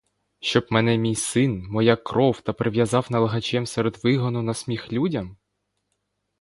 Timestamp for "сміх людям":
4.53-5.37